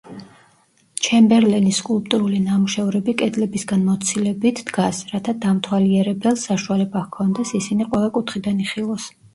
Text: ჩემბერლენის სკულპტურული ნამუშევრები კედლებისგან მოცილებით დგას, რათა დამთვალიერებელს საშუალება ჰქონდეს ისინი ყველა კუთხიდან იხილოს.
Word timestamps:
ჩემბერლენის 1.07 1.81
სკულპტურული 1.83 2.39
ნამუშევრები 2.45 3.15
კედლებისგან 3.21 3.85
მოცილებით 3.91 4.65
დგას, 4.71 5.05
რათა 5.13 5.39
დამთვალიერებელს 5.47 6.51
საშუალება 6.51 7.07
ჰქონდეს 7.07 7.57
ისინი 7.63 7.91
ყველა 7.93 8.15
კუთხიდან 8.19 8.69
იხილოს. 8.69 9.11